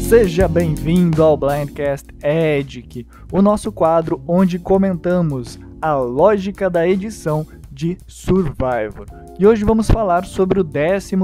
[0.00, 7.98] Seja bem-vindo ao Blindcast Edic, o nosso quadro onde comentamos a lógica da edição de
[8.06, 9.06] Survivor.
[9.38, 11.16] E hoje vamos falar sobre o 12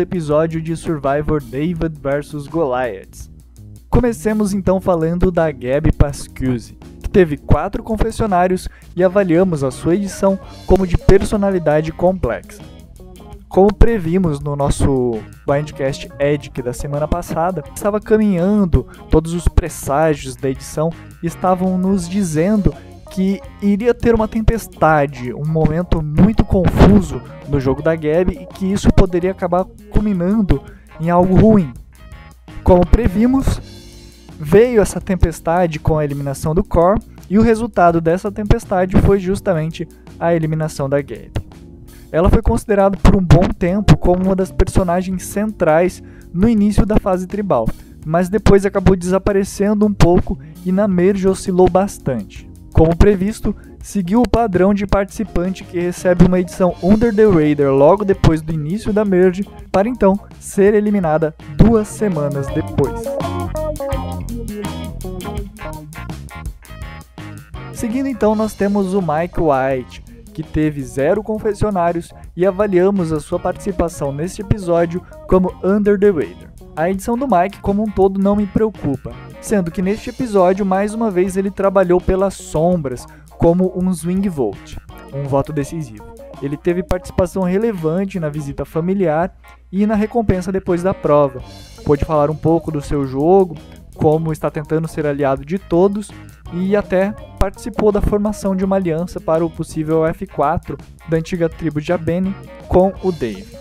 [0.00, 3.35] episódio de Survivor David vs Goliath.
[3.96, 10.38] Comecemos então falando da Gabi Pascuzzi, que teve quatro confessionários e avaliamos a sua edição
[10.66, 12.62] como de personalidade complexa.
[13.48, 20.50] Como previmos no nosso Blindcast Edic da semana passada, estava caminhando, todos os presságios da
[20.50, 20.90] edição
[21.22, 22.74] estavam nos dizendo
[23.12, 28.70] que iria ter uma tempestade, um momento muito confuso no jogo da Gabi e que
[28.70, 30.62] isso poderia acabar culminando
[31.00, 31.72] em algo ruim.
[32.62, 33.75] Como previmos,
[34.38, 39.88] veio essa tempestade com a eliminação do Core e o resultado dessa tempestade foi justamente
[40.18, 41.32] a eliminação da Gabi.
[42.12, 46.98] Ela foi considerada por um bom tempo como uma das personagens centrais no início da
[46.98, 47.68] fase tribal,
[48.04, 52.48] mas depois acabou desaparecendo um pouco e na merge oscilou bastante.
[52.72, 58.04] Como previsto, seguiu o padrão de participante que recebe uma edição Under the Radar logo
[58.04, 63.02] depois do início da merge, para então ser eliminada duas semanas depois.
[67.76, 73.38] Seguindo então, nós temos o Mike White, que teve zero confessionários e avaliamos a sua
[73.38, 76.50] participação neste episódio como Under the Radar.
[76.74, 80.94] A edição do Mike como um todo não me preocupa, sendo que neste episódio mais
[80.94, 84.80] uma vez ele trabalhou pelas sombras como um swing vote,
[85.12, 86.14] um voto decisivo.
[86.40, 89.36] Ele teve participação relevante na visita familiar
[89.70, 91.42] e na recompensa depois da prova.
[91.84, 93.54] Pôde falar um pouco do seu jogo,
[93.94, 96.10] como está tentando ser aliado de todos
[96.52, 101.80] e até participou da formação de uma aliança para o possível F4 da antiga tribo
[101.80, 102.34] de Abene
[102.68, 103.56] com o Dave.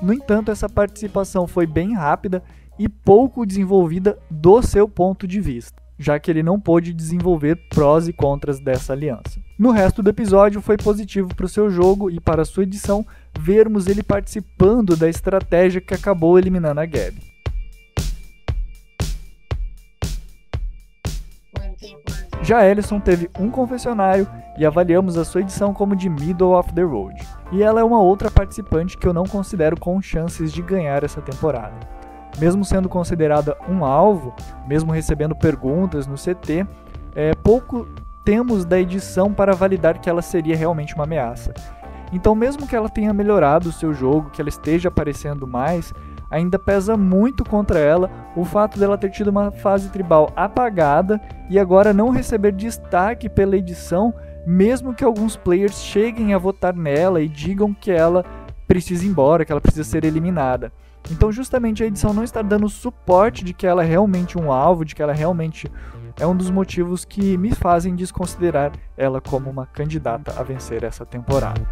[0.00, 2.42] No entanto, essa participação foi bem rápida
[2.78, 8.06] e pouco desenvolvida do seu ponto de vista, já que ele não pôde desenvolver prós
[8.06, 9.40] e contras dessa aliança.
[9.58, 13.04] No resto do episódio, foi positivo para o seu jogo e para sua edição
[13.38, 17.37] vermos ele participando da estratégia que acabou eliminando a Gabi.
[22.48, 24.26] Já Ellison teve um confessionário
[24.56, 27.14] e avaliamos a sua edição como de Middle of the Road.
[27.52, 31.20] E ela é uma outra participante que eu não considero com chances de ganhar essa
[31.20, 31.74] temporada.
[32.38, 34.34] Mesmo sendo considerada um alvo,
[34.66, 36.66] mesmo recebendo perguntas no CT,
[37.14, 37.86] é, pouco
[38.24, 41.52] temos da edição para validar que ela seria realmente uma ameaça.
[42.14, 45.92] Então, mesmo que ela tenha melhorado o seu jogo, que ela esteja aparecendo mais,
[46.30, 51.58] ainda pesa muito contra ela o fato dela ter tido uma fase tribal apagada e
[51.58, 54.14] agora não receber destaque pela edição,
[54.46, 58.24] mesmo que alguns players cheguem a votar nela e digam que ela
[58.66, 60.72] precisa ir embora, que ela precisa ser eliminada.
[61.10, 64.84] Então, justamente a edição não está dando suporte de que ela é realmente um alvo,
[64.84, 65.70] de que ela realmente
[66.20, 71.06] é um dos motivos que me fazem desconsiderar ela como uma candidata a vencer essa
[71.06, 71.66] temporada.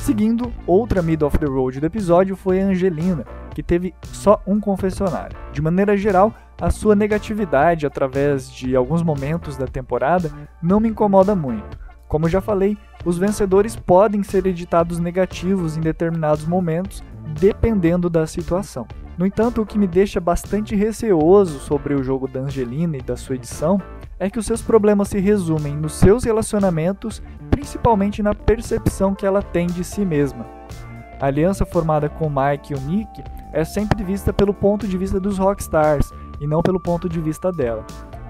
[0.00, 3.24] Seguindo, outra mid of the road do episódio foi a Angelina,
[3.54, 5.36] que teve só um confessionário.
[5.52, 11.36] De maneira geral, a sua negatividade através de alguns momentos da temporada não me incomoda
[11.36, 11.78] muito.
[12.08, 17.04] Como já falei, os vencedores podem ser editados negativos em determinados momentos,
[17.38, 18.88] dependendo da situação.
[19.18, 23.18] No entanto, o que me deixa bastante receoso sobre o jogo da Angelina e da
[23.18, 23.80] sua edição
[24.18, 27.22] é que os seus problemas se resumem nos seus relacionamentos,
[27.60, 30.46] principalmente na percepção que ela tem de si mesma.
[31.20, 33.22] A aliança formada com Mike e o Nick
[33.52, 36.10] é sempre vista pelo ponto de vista dos rockstars
[36.40, 37.84] e não pelo ponto de vista dela.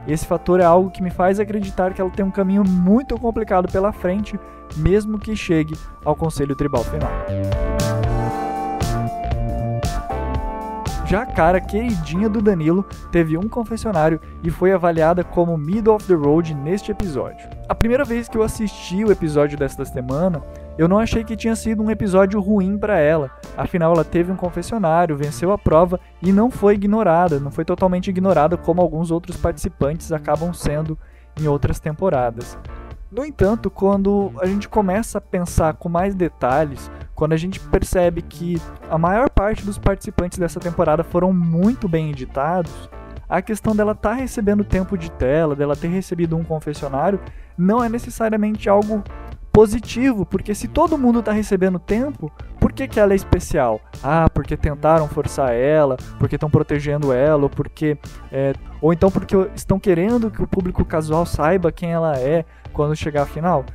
[0.09, 3.71] Esse fator é algo que me faz acreditar que ela tem um caminho muito complicado
[3.71, 4.39] pela frente,
[4.77, 8.10] mesmo que chegue ao Conselho Tribal final.
[11.11, 16.07] Já a cara queridinha do Danilo teve um confessionário e foi avaliada como middle of
[16.07, 17.51] the road neste episódio.
[17.69, 20.41] A primeira vez que eu assisti o episódio desta semana,
[20.79, 23.29] eu não achei que tinha sido um episódio ruim para ela.
[23.57, 28.09] Afinal, ela teve um confessionário, venceu a prova e não foi ignorada, não foi totalmente
[28.09, 30.97] ignorada como alguns outros participantes acabam sendo
[31.41, 32.57] em outras temporadas.
[33.11, 36.89] No entanto, quando a gente começa a pensar com mais detalhes,
[37.21, 38.57] quando a gente percebe que
[38.89, 42.89] a maior parte dos participantes dessa temporada foram muito bem editados,
[43.29, 47.21] a questão dela estar tá recebendo tempo de tela, dela ter recebido um confessionário,
[47.59, 49.05] não é necessariamente algo
[49.53, 53.83] positivo, porque se todo mundo está recebendo tempo, por que, que ela é especial?
[54.03, 57.99] Ah, porque tentaram forçar ela, porque estão protegendo ela, ou porque.
[58.33, 62.97] É, ou então porque estão querendo que o público casual saiba quem ela é quando
[62.97, 63.67] chegar a final.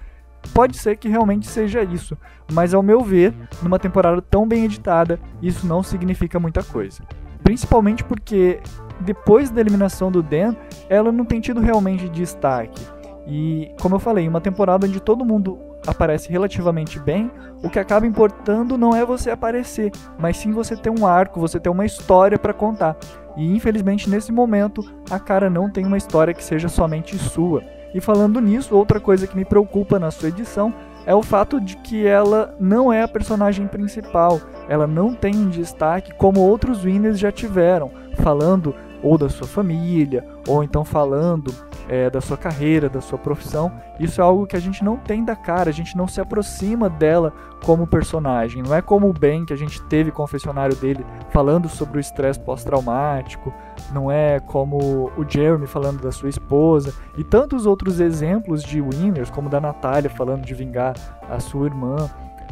[0.53, 2.18] Pode ser que realmente seja isso,
[2.51, 7.03] mas ao meu ver, numa temporada tão bem editada, isso não significa muita coisa.
[7.44, 8.59] Principalmente porque
[9.01, 10.56] depois da eliminação do Dan,
[10.89, 12.81] ela não tem tido realmente destaque.
[13.27, 17.31] E, como eu falei, uma temporada onde todo mundo aparece relativamente bem,
[17.63, 21.59] o que acaba importando não é você aparecer, mas sim você ter um arco, você
[21.59, 22.95] ter uma história para contar.
[23.36, 27.63] E infelizmente nesse momento a cara não tem uma história que seja somente sua.
[27.94, 30.74] E falando nisso, outra coisa que me preocupa na sua edição
[31.06, 35.50] é o fato de que ela não é a personagem principal, ela não tem um
[35.50, 38.75] destaque como outros winners já tiveram, falando
[39.06, 41.54] ou da sua família, ou então falando
[41.88, 43.72] é, da sua carreira, da sua profissão.
[44.00, 46.90] Isso é algo que a gente não tem da cara, a gente não se aproxima
[46.90, 47.31] dela
[47.63, 48.63] como personagem.
[48.63, 52.40] Não é como o Ben que a gente teve confessionário dele falando sobre o estresse
[52.40, 53.54] pós-traumático,
[53.94, 59.30] não é como o Jeremy falando da sua esposa e tantos outros exemplos de winners,
[59.30, 60.96] como da Natália falando de vingar
[61.30, 62.10] a sua irmã.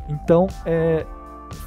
[0.08, 1.04] Então, é,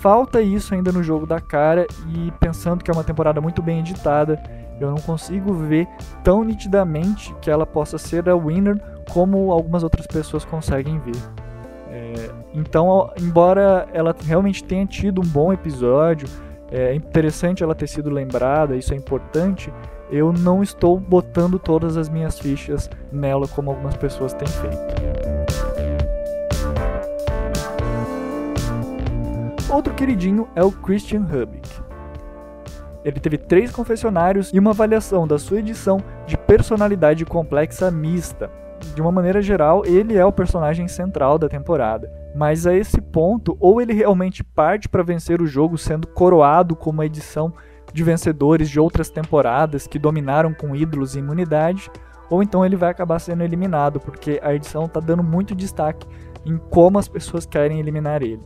[0.00, 3.80] falta isso ainda no jogo da cara e pensando que é uma temporada muito bem
[3.80, 4.40] editada,
[4.80, 5.86] eu não consigo ver
[6.22, 8.78] tão nitidamente que ela possa ser a winner
[9.10, 11.16] como algumas outras pessoas conseguem ver.
[11.90, 16.28] É, então, embora ela realmente tenha tido um bom episódio,
[16.70, 19.72] é interessante ela ter sido lembrada, isso é importante.
[20.10, 24.76] Eu não estou botando todas as minhas fichas nela como algumas pessoas têm feito.
[29.68, 31.85] Outro queridinho é o Christian Hubik.
[33.06, 38.50] Ele teve três confessionários e uma avaliação da sua edição de personalidade complexa mista.
[38.96, 42.10] De uma maneira geral, ele é o personagem central da temporada.
[42.34, 47.00] Mas a esse ponto, ou ele realmente parte para vencer o jogo sendo coroado como
[47.00, 47.54] a edição
[47.92, 51.88] de vencedores de outras temporadas que dominaram com ídolos e imunidade,
[52.28, 56.08] ou então ele vai acabar sendo eliminado, porque a edição está dando muito destaque
[56.44, 58.42] em como as pessoas querem eliminar ele.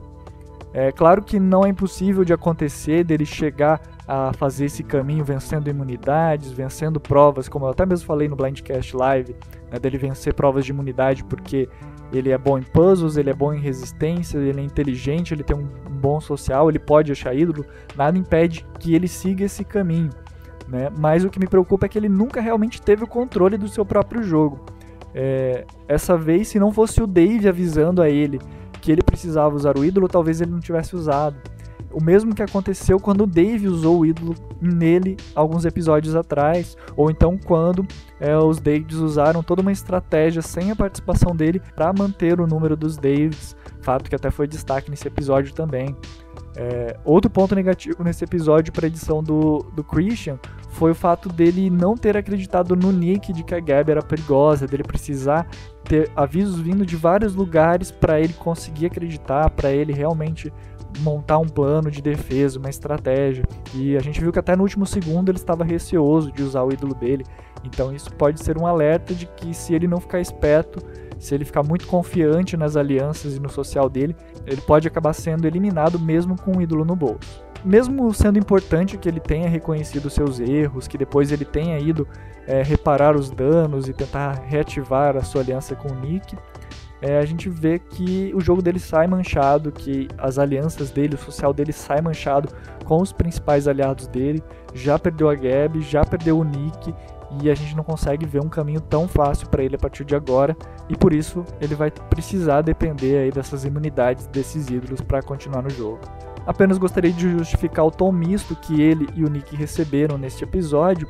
[0.72, 3.80] É claro que não é impossível de acontecer dele chegar
[4.12, 8.96] a fazer esse caminho vencendo imunidades, vencendo provas, como eu até mesmo falei no Blindcast
[8.96, 9.36] Live,
[9.70, 11.68] né, dele vencer provas de imunidade porque
[12.12, 15.56] ele é bom em puzzles, ele é bom em resistência, ele é inteligente, ele tem
[15.56, 17.64] um bom social, ele pode achar ídolo,
[17.96, 20.10] nada impede que ele siga esse caminho.
[20.66, 20.90] Né?
[20.98, 23.86] Mas o que me preocupa é que ele nunca realmente teve o controle do seu
[23.86, 24.58] próprio jogo.
[25.14, 28.40] É, essa vez, se não fosse o Dave avisando a ele
[28.80, 31.36] que ele precisava usar o ídolo, talvez ele não tivesse usado.
[31.92, 37.10] O mesmo que aconteceu quando o Dave usou o ídolo nele alguns episódios atrás, ou
[37.10, 37.86] então quando
[38.20, 42.76] é, os Daves usaram toda uma estratégia sem a participação dele para manter o número
[42.76, 45.96] dos Daves, fato que até foi destaque nesse episódio também.
[46.56, 50.38] É, outro ponto negativo nesse episódio para a edição do, do Christian
[50.70, 54.66] foi o fato dele não ter acreditado no Nick de que a Gab era perigosa,
[54.66, 55.48] dele precisar
[55.84, 60.52] ter avisos vindo de vários lugares para ele conseguir acreditar, para ele realmente
[61.00, 63.44] montar um plano de defesa, uma estratégia.
[63.74, 66.72] E a gente viu que até no último segundo ele estava receoso de usar o
[66.72, 67.24] ídolo dele.
[67.64, 70.80] Então isso pode ser um alerta de que se ele não ficar esperto,
[71.18, 74.16] se ele ficar muito confiante nas alianças e no social dele,
[74.46, 77.44] ele pode acabar sendo eliminado mesmo com o ídolo no bolso.
[77.62, 82.08] Mesmo sendo importante que ele tenha reconhecido seus erros, que depois ele tenha ido
[82.46, 86.36] é, reparar os danos e tentar reativar a sua aliança com o Nick,
[87.02, 91.18] é, a gente vê que o jogo dele sai manchado, que as alianças dele, o
[91.18, 92.50] social dele sai manchado
[92.84, 94.42] com os principais aliados dele.
[94.74, 96.94] Já perdeu a Gab, já perdeu o Nick
[97.40, 100.14] e a gente não consegue ver um caminho tão fácil para ele a partir de
[100.14, 100.56] agora
[100.88, 105.70] e por isso ele vai precisar depender aí dessas imunidades desses ídolos para continuar no
[105.70, 106.00] jogo.
[106.46, 111.08] Apenas gostaria de justificar o tom misto que ele e o Nick receberam neste episódio,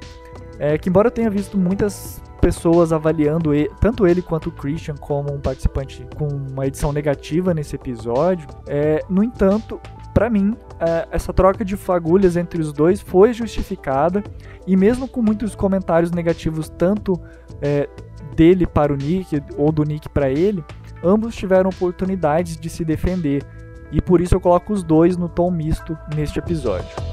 [0.58, 4.94] é que embora eu tenha visto muitas pessoas avaliando ele, tanto ele quanto o Christian
[4.96, 9.80] como um participante com uma edição negativa nesse episódio, é, no entanto,
[10.14, 14.24] para mim, é, essa troca de fagulhas entre os dois foi justificada
[14.66, 17.20] e mesmo com muitos comentários negativos tanto
[17.60, 17.88] é,
[18.34, 20.64] dele para o Nick ou do Nick para ele,
[21.04, 23.44] ambos tiveram oportunidades de se defender
[23.92, 27.09] e por isso eu coloco os dois no tom misto neste episódio.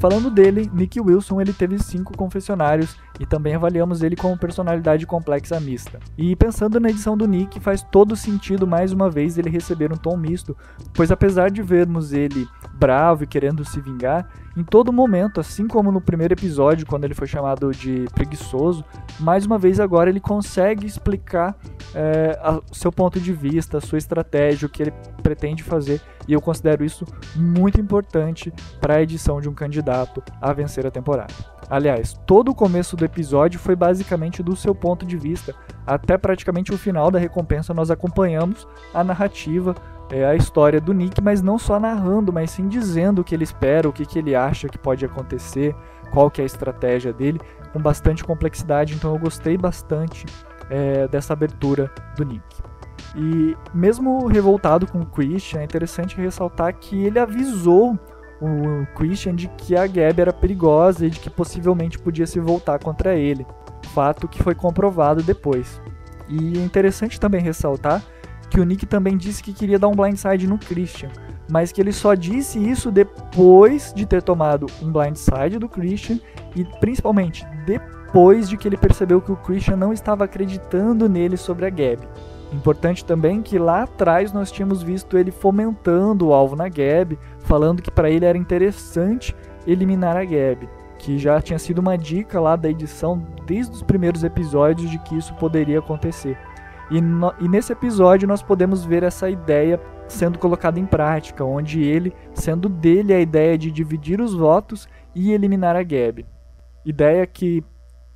[0.00, 5.60] Falando dele, Nick Wilson ele teve cinco confessionários e também avaliamos ele como personalidade complexa
[5.60, 6.00] mista.
[6.16, 9.96] E pensando na edição do Nick, faz todo sentido mais uma vez ele receber um
[9.96, 10.56] tom misto,
[10.94, 12.48] pois apesar de vermos ele
[12.78, 17.14] bravo e querendo se vingar, em todo momento, assim como no primeiro episódio, quando ele
[17.14, 18.82] foi chamado de preguiçoso,
[19.18, 21.54] mais uma vez agora ele consegue explicar
[21.94, 22.38] é,
[22.70, 26.40] o seu ponto de vista, a sua estratégia, o que ele pretende fazer, e eu
[26.40, 27.04] considero isso
[27.36, 28.50] muito importante
[28.80, 31.59] para a edição de um candidato a vencer a temporada.
[31.70, 35.54] Aliás, todo o começo do episódio foi basicamente do seu ponto de vista,
[35.86, 39.76] até praticamente o final da recompensa nós acompanhamos a narrativa,
[40.10, 43.44] é, a história do Nick, mas não só narrando, mas sim dizendo o que ele
[43.44, 45.72] espera, o que, que ele acha que pode acontecer,
[46.12, 47.40] qual que é a estratégia dele,
[47.72, 50.26] com bastante complexidade, então eu gostei bastante
[50.68, 52.42] é, dessa abertura do Nick.
[53.14, 57.96] E mesmo revoltado com o Christian, é interessante ressaltar que ele avisou
[58.40, 62.78] o Christian de que a Gabi era perigosa e de que possivelmente podia se voltar
[62.78, 63.46] contra ele,
[63.94, 65.80] fato que foi comprovado depois.
[66.28, 68.02] E é interessante também ressaltar
[68.48, 71.10] que o Nick também disse que queria dar um blindside no Christian,
[71.50, 76.18] mas que ele só disse isso depois de ter tomado um blindside do Christian
[76.56, 81.66] e principalmente depois de que ele percebeu que o Christian não estava acreditando nele sobre
[81.66, 82.08] a Gabi.
[82.52, 87.18] Importante também que lá atrás nós tínhamos visto ele fomentando o alvo na Gabi,
[87.50, 89.34] falando que para ele era interessante
[89.66, 94.22] eliminar a Gabi, que já tinha sido uma dica lá da edição desde os primeiros
[94.22, 96.38] episódios de que isso poderia acontecer.
[96.92, 101.82] E, no, e nesse episódio nós podemos ver essa ideia sendo colocada em prática, onde
[101.82, 106.24] ele, sendo dele a ideia de dividir os votos e eliminar a Gabi.
[106.86, 107.64] Ideia que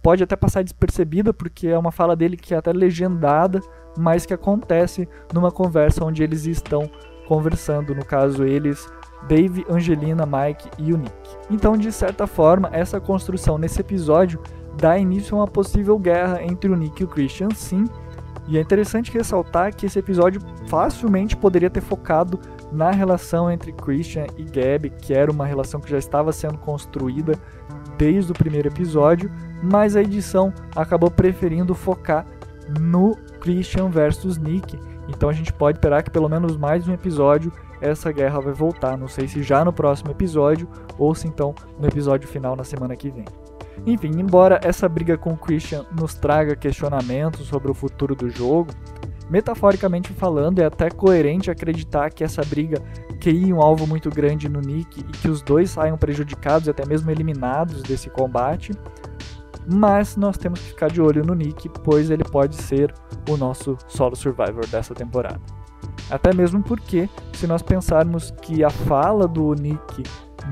[0.00, 3.60] pode até passar despercebida porque é uma fala dele que é até legendada
[3.96, 6.90] mas que acontece numa conversa onde eles estão
[7.26, 8.88] conversando, no caso eles,
[9.28, 11.36] Dave, Angelina, Mike e o Nick.
[11.50, 14.40] Então, de certa forma, essa construção nesse episódio
[14.76, 17.84] dá início a uma possível guerra entre o Nick e o Christian, sim.
[18.46, 22.38] E é interessante ressaltar que esse episódio facilmente poderia ter focado
[22.70, 27.38] na relação entre Christian e Gabby, que era uma relação que já estava sendo construída
[27.96, 29.30] desde o primeiro episódio,
[29.62, 32.26] mas a edição acabou preferindo focar
[32.80, 34.78] no Christian versus Nick.
[35.08, 38.96] Então a gente pode esperar que pelo menos mais um episódio essa guerra vai voltar.
[38.96, 40.68] Não sei se já no próximo episódio
[40.99, 43.25] ou se então no episódio final na semana que vem.
[43.87, 48.70] Enfim, embora essa briga com o Christian nos traga questionamentos sobre o futuro do jogo,
[49.28, 52.80] metaforicamente falando, é até coerente acreditar que essa briga
[53.20, 56.87] crie um alvo muito grande no Nick e que os dois saiam prejudicados e até
[56.87, 58.73] mesmo eliminados desse combate
[59.66, 62.92] mas nós temos que ficar de olho no Nick, pois ele pode ser
[63.28, 65.40] o nosso solo survivor dessa temporada.
[66.11, 70.02] Até mesmo porque, se nós pensarmos que a fala do Nick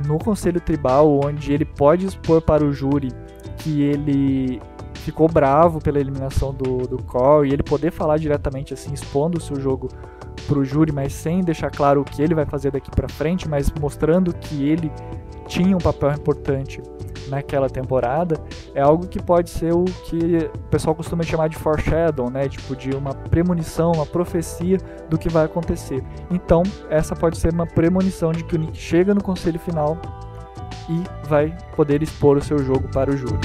[0.06, 3.10] no Conselho Tribal, onde ele pode expor para o júri
[3.58, 4.60] que ele
[4.94, 9.40] ficou bravo pela eliminação do, do Cole e ele poder falar diretamente assim, expondo o
[9.40, 9.88] seu jogo
[10.46, 13.48] para o júri, mas sem deixar claro o que ele vai fazer daqui para frente,
[13.48, 14.90] mas mostrando que ele
[15.46, 16.80] tinha um papel importante
[17.32, 18.38] naquela temporada,
[18.74, 22.46] é algo que pode ser o que o pessoal costuma chamar de foreshadow, né?
[22.46, 24.76] Tipo de uma premonição, uma profecia
[25.08, 26.04] do que vai acontecer.
[26.30, 29.96] Então, essa pode ser uma premonição de que o Nick chega no conselho final
[30.90, 33.38] e vai poder expor o seu jogo para o júri.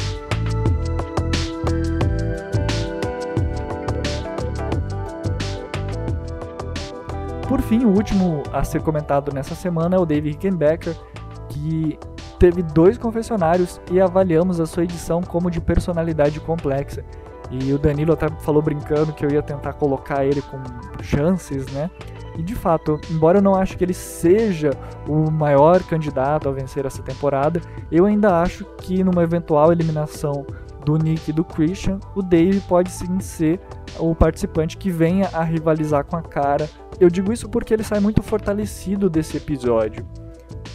[7.48, 10.94] Por fim, o último a ser comentado nessa semana é o David Rickenbacker,
[11.48, 11.98] que
[12.40, 17.04] teve dois confessionários e avaliamos a sua edição como de personalidade complexa.
[17.50, 20.58] E o Danilo até falou brincando que eu ia tentar colocar ele com
[21.02, 21.90] chances, né?
[22.38, 24.72] E de fato, embora eu não acho que ele seja
[25.08, 30.46] o maior candidato a vencer essa temporada, eu ainda acho que numa eventual eliminação
[30.86, 33.60] do Nick e do Christian, o Dave pode sim ser
[33.98, 36.70] o participante que venha a rivalizar com a cara.
[37.00, 40.06] Eu digo isso porque ele sai muito fortalecido desse episódio.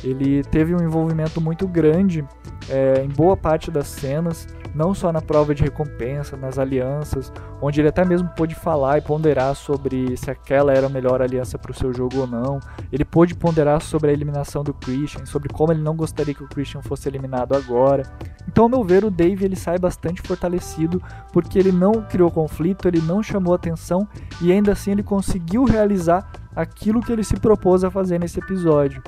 [0.03, 2.25] Ele teve um envolvimento muito grande
[2.69, 7.81] é, em boa parte das cenas, não só na prova de recompensa, nas alianças, onde
[7.81, 11.71] ele até mesmo pôde falar e ponderar sobre se aquela era a melhor aliança para
[11.71, 12.59] o seu jogo ou não.
[12.91, 16.49] Ele pôde ponderar sobre a eliminação do Christian, sobre como ele não gostaria que o
[16.49, 18.03] Christian fosse eliminado agora.
[18.49, 22.89] Então, ao meu ver, o Dave ele sai bastante fortalecido porque ele não criou conflito,
[22.89, 24.09] ele não chamou atenção
[24.41, 29.03] e ainda assim ele conseguiu realizar aquilo que ele se propôs a fazer nesse episódio.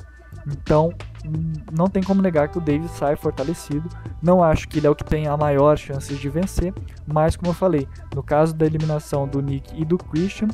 [0.47, 0.93] Então,
[1.71, 3.89] não tem como negar que o Davis sai fortalecido.
[4.21, 6.73] Não acho que ele é o que tem a maior chance de vencer,
[7.07, 10.47] mas como eu falei, no caso da eliminação do Nick e do Christian,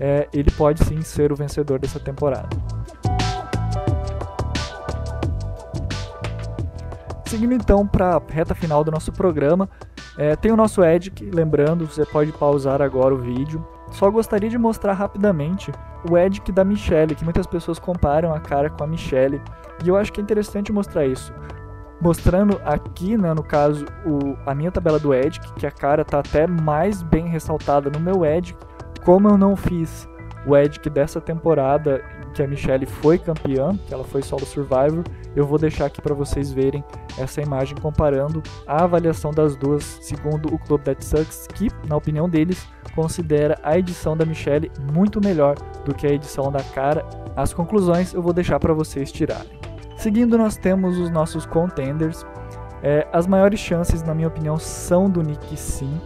[0.00, 2.48] é, ele pode sim ser o vencedor dessa temporada.
[7.26, 9.68] Seguindo então para a reta final do nosso programa,
[10.18, 13.66] é, tem o nosso Edic, lembrando, você pode pausar agora o vídeo.
[13.90, 15.72] Só gostaria de mostrar rapidamente
[16.08, 19.40] o Edic da Michelle, que muitas pessoas comparam a cara com a Michelle,
[19.84, 21.32] e eu acho que é interessante mostrar isso.
[22.00, 26.18] Mostrando aqui, né, no caso, o, a minha tabela do Edic, que a cara tá
[26.18, 28.58] até mais bem ressaltada no meu Edic,
[29.04, 30.08] como eu não fiz
[30.46, 32.02] o Edic dessa temporada
[32.34, 35.04] que a Michelle foi campeã, que ela foi solo survivor,
[35.36, 36.84] eu vou deixar aqui para vocês verem
[37.18, 42.28] essa imagem comparando a avaliação das duas segundo o Club That Sucks, que na opinião
[42.28, 47.04] deles considera a edição da Michelle muito melhor do que a edição da Cara.
[47.36, 49.58] As conclusões eu vou deixar para vocês tirarem.
[49.96, 52.26] Seguindo nós temos os nossos contenders.
[52.82, 56.00] É, as maiores chances, na minha opinião, são do Nick sim.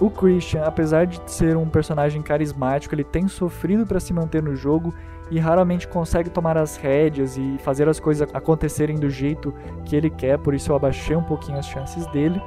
[0.00, 4.56] O Christian, apesar de ser um personagem carismático, ele tem sofrido para se manter no
[4.56, 4.94] jogo
[5.30, 9.54] e raramente consegue tomar as rédeas e fazer as coisas acontecerem do jeito
[9.84, 12.40] que ele quer, por isso eu abaixei um pouquinho as chances dele.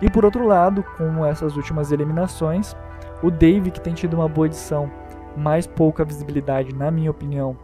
[0.00, 2.76] E por outro lado, com essas últimas eliminações,
[3.22, 4.90] o Dave, que tem tido uma boa edição,
[5.36, 7.56] mais pouca visibilidade, na minha opinião,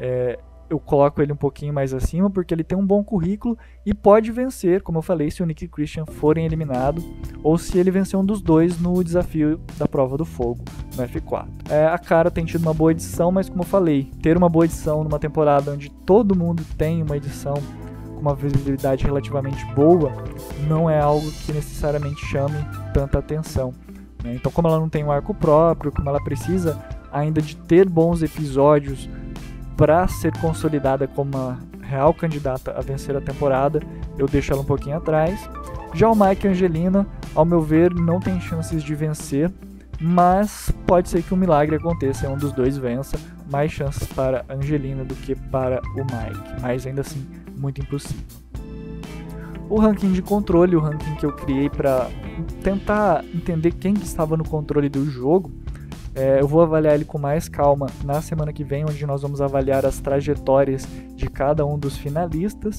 [0.00, 0.38] é,
[0.68, 4.32] eu coloco ele um pouquinho mais acima porque ele tem um bom currículo e pode
[4.32, 7.02] vencer, como eu falei, se o Nick Christian forem eliminado
[7.42, 10.64] ou se ele vencer um dos dois no desafio da prova do fogo
[10.96, 11.46] no F4.
[11.70, 14.64] É, a cara tem tido uma boa edição, mas como eu falei, ter uma boa
[14.64, 17.54] edição numa temporada onde todo mundo tem uma edição
[18.14, 20.12] com uma visibilidade relativamente boa
[20.66, 22.56] não é algo que necessariamente chame
[22.92, 23.72] tanta atenção.
[24.24, 24.34] Né?
[24.34, 26.82] Então, como ela não tem um arco próprio, como ela precisa
[27.12, 29.08] ainda de ter bons episódios
[29.76, 33.80] para ser consolidada como uma real candidata a vencer a temporada,
[34.18, 35.48] eu deixo ela um pouquinho atrás.
[35.94, 39.52] Já o Mike Angelina, ao meu ver, não tem chances de vencer,
[40.00, 43.18] mas pode ser que um milagre aconteça e um dos dois vença.
[43.50, 47.24] Mais chances para Angelina do que para o Mike, mas ainda assim,
[47.56, 48.24] muito impossível.
[49.68, 52.08] O ranking de controle, o ranking que eu criei para
[52.62, 55.50] tentar entender quem que estava no controle do jogo,
[56.16, 59.42] é, eu vou avaliar ele com mais calma na semana que vem, onde nós vamos
[59.42, 62.78] avaliar as trajetórias de cada um dos finalistas.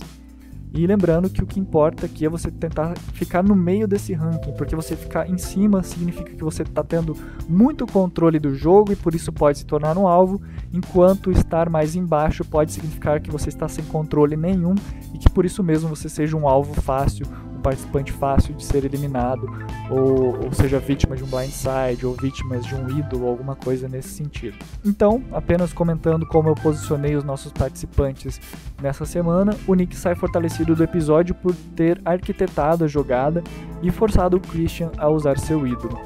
[0.73, 4.53] E lembrando que o que importa aqui é você tentar ficar no meio desse ranking,
[4.53, 7.15] porque você ficar em cima significa que você está tendo
[7.47, 10.41] muito controle do jogo e por isso pode se tornar um alvo,
[10.73, 14.75] enquanto estar mais embaixo pode significar que você está sem controle nenhum
[15.17, 17.25] e que por isso mesmo você seja um alvo fácil,
[17.63, 19.49] participante fácil de ser eliminado,
[19.89, 24.09] ou, ou seja vítima de um blindside, ou vítimas de um ídolo, alguma coisa nesse
[24.09, 24.55] sentido.
[24.85, 28.39] Então, apenas comentando como eu posicionei os nossos participantes
[28.79, 33.43] nessa semana, o Nick sai fortalecido do episódio por ter arquitetado a jogada
[33.81, 35.99] e forçado o Christian a usar seu ídolo.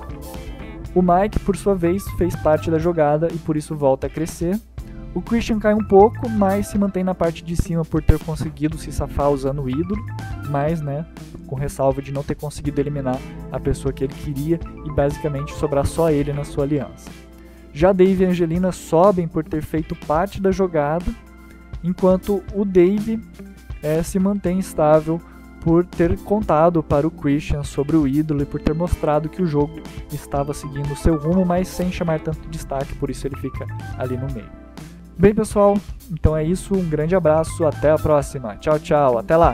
[0.95, 4.59] O Mike, por sua vez, fez parte da jogada e por isso volta a crescer,
[5.13, 8.77] o Christian cai um pouco, mas se mantém na parte de cima por ter conseguido
[8.77, 10.01] se safar usando o ídolo,
[10.49, 11.05] mas, né,
[11.47, 13.19] com ressalva de não ter conseguido eliminar
[13.51, 17.09] a pessoa que ele queria e basicamente sobrar só ele na sua aliança.
[17.73, 21.05] Já Dave e Angelina sobem por ter feito parte da jogada,
[21.83, 23.19] enquanto o Dave
[23.83, 25.19] é, se mantém estável
[25.61, 29.45] por ter contado para o Christian sobre o ídolo e por ter mostrado que o
[29.45, 29.79] jogo
[30.11, 33.65] estava seguindo seu rumo, mas sem chamar tanto destaque, por isso ele fica
[33.97, 34.60] ali no meio.
[35.21, 35.77] Bem, pessoal,
[36.11, 36.73] então é isso.
[36.73, 37.63] Um grande abraço.
[37.63, 38.55] Até a próxima.
[38.55, 39.19] Tchau, tchau.
[39.19, 39.53] Até lá.